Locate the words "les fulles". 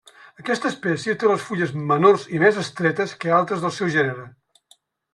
1.33-1.75